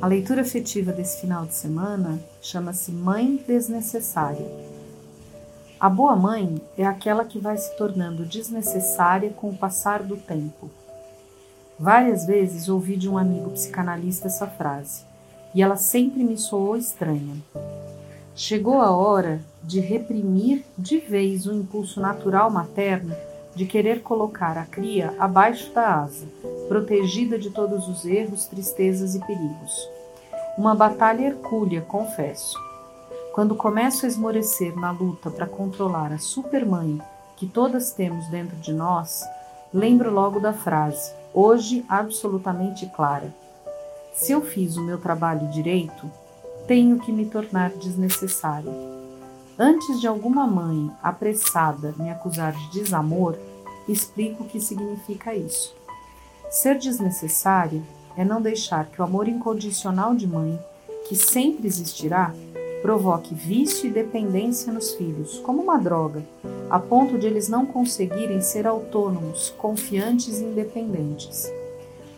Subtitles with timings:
[0.00, 4.44] A leitura afetiva desse final de semana chama-se Mãe Desnecessária.
[5.78, 10.68] A boa mãe é aquela que vai se tornando desnecessária com o passar do tempo.
[11.78, 15.04] Várias vezes ouvi de um amigo psicanalista essa frase,
[15.54, 17.36] e ela sempre me soou estranha.
[18.34, 23.14] Chegou a hora de reprimir de vez o impulso natural materno
[23.54, 26.26] de querer colocar a cria abaixo da asa,
[26.68, 29.88] protegida de todos os erros, tristezas e perigos.
[30.56, 32.58] Uma batalha hercúlea, confesso.
[33.32, 37.00] Quando começo a esmorecer na luta para controlar a supermãe
[37.36, 39.24] que todas temos dentro de nós,
[39.72, 43.32] lembro logo da frase, hoje absolutamente clara:
[44.14, 46.10] Se eu fiz o meu trabalho direito,
[46.66, 48.91] tenho que me tornar desnecessário.
[49.64, 53.38] Antes de alguma mãe apressada me acusar de desamor,
[53.86, 55.72] explico o que significa isso.
[56.50, 57.80] Ser desnecessário
[58.16, 60.58] é não deixar que o amor incondicional de mãe,
[61.08, 62.34] que sempre existirá,
[62.82, 66.24] provoque vício e dependência nos filhos, como uma droga,
[66.68, 71.48] a ponto de eles não conseguirem ser autônomos, confiantes e independentes,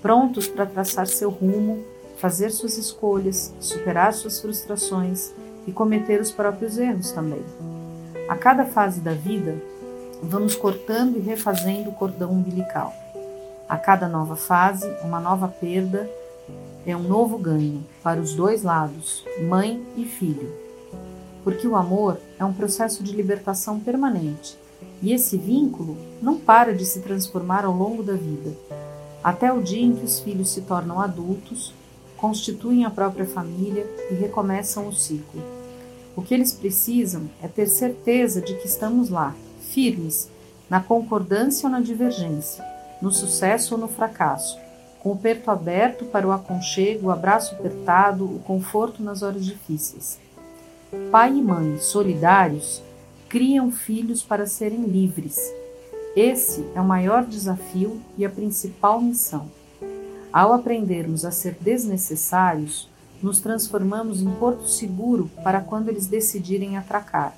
[0.00, 1.84] prontos para traçar seu rumo,
[2.16, 5.34] fazer suas escolhas, superar suas frustrações
[5.66, 7.42] e cometer os próprios erros também.
[8.28, 9.56] A cada fase da vida,
[10.22, 12.92] vamos cortando e refazendo o cordão umbilical.
[13.68, 16.08] A cada nova fase, uma nova perda
[16.86, 20.52] é um novo ganho para os dois lados, mãe e filho.
[21.42, 24.56] Porque o amor é um processo de libertação permanente
[25.02, 28.56] e esse vínculo não para de se transformar ao longo da vida,
[29.22, 31.74] até o dia em que os filhos se tornam adultos,
[32.24, 35.42] constituem a própria família e recomeçam o ciclo.
[36.16, 40.30] O que eles precisam é ter certeza de que estamos lá, firmes,
[40.70, 42.64] na concordância ou na divergência,
[43.02, 44.58] no sucesso ou no fracasso,
[45.00, 50.18] com o perto aberto para o aconchego, o abraço apertado, o conforto nas horas difíceis.
[51.10, 52.82] Pai e mãe solidários
[53.28, 55.38] criam filhos para serem livres.
[56.16, 59.46] Esse é o maior desafio e a principal missão.
[60.34, 62.90] Ao aprendermos a ser desnecessários,
[63.22, 67.32] nos transformamos em porto seguro para quando eles decidirem atracar.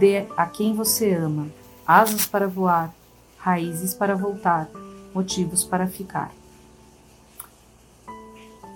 [0.00, 1.46] Dê a quem você ama
[1.86, 2.92] asas para voar,
[3.36, 4.68] raízes para voltar,
[5.14, 6.32] motivos para ficar.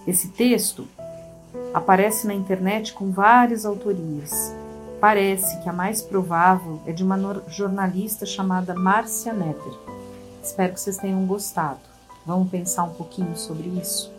[0.07, 0.87] Esse texto
[1.75, 4.55] aparece na internet com várias autorias.
[5.01, 9.73] Parece que a mais provável é de uma jornalista chamada Márcia Netter.
[10.41, 11.92] Espero que vocês tenham gostado.
[12.25, 14.12] Vamos pensar um pouquinho sobre isso?